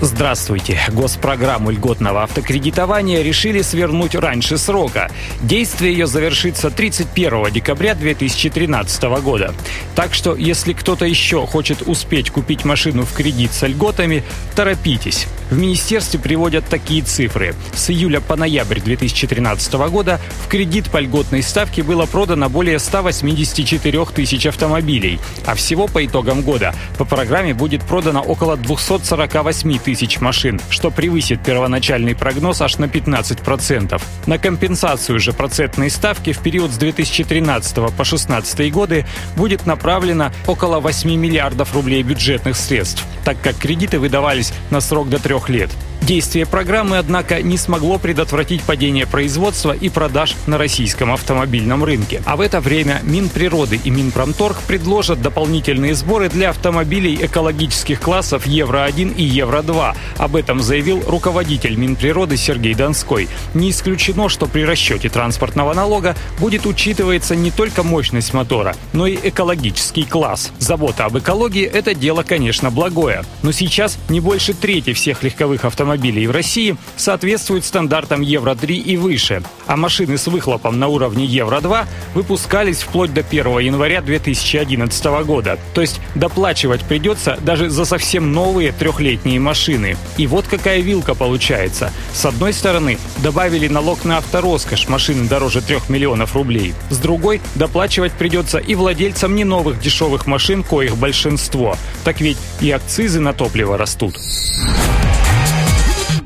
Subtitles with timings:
[0.00, 0.80] Здравствуйте.
[0.92, 5.10] Госпрограмму льготного автокредитования решили свернуть раньше срока.
[5.40, 9.54] Действие ее завершится 31 декабря 2013 года.
[9.94, 14.24] Так что, если кто-то еще хочет успеть купить машину в кредит с льготами,
[14.56, 15.26] торопитесь.
[15.50, 17.54] В министерстве приводят такие цифры.
[17.74, 24.04] С июля по ноябрь 2013 года в кредит по льготной ставке было продано более 184
[24.06, 25.20] тысяч автомобилей.
[25.46, 31.42] А всего по итогам года по программе будет продано около 248 тысяч машин, что превысит
[31.42, 34.02] первоначальный прогноз аж на 15%.
[34.26, 40.80] На компенсацию же процентной ставки в период с 2013 по 2016 годы будет направлено около
[40.80, 45.70] 8 миллиардов рублей бюджетных средств, так как кредиты выдавались на срок до трех лет.
[46.06, 52.22] Действие программы, однако, не смогло предотвратить падение производства и продаж на российском автомобильном рынке.
[52.26, 59.14] А в это время Минприроды и Минпромторг предложат дополнительные сборы для автомобилей экологических классов Евро-1
[59.16, 59.96] и Евро-2.
[60.18, 63.26] Об этом заявил руководитель Минприроды Сергей Донской.
[63.54, 69.16] Не исключено, что при расчете транспортного налога будет учитываться не только мощность мотора, но и
[69.22, 70.52] экологический класс.
[70.58, 73.24] Забота об экологии– это дело, конечно, благое.
[73.40, 78.96] Но сейчас не больше трети всех легковых автомобилей автомобилей в России соответствуют стандартам Евро-3 и
[78.96, 85.58] выше, а машины с выхлопом на уровне Евро-2 выпускались вплоть до 1 января 2011 года.
[85.72, 89.96] То есть доплачивать придется даже за совсем новые трехлетние машины.
[90.16, 91.92] И вот какая вилка получается.
[92.12, 96.74] С одной стороны, добавили налог на автороскошь машины дороже 3 миллионов рублей.
[96.90, 101.76] С другой, доплачивать придется и владельцам не новых дешевых машин, коих большинство.
[102.04, 104.16] Так ведь и акцизы на топливо растут.